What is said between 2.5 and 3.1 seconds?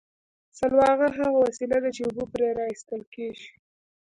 را ایستل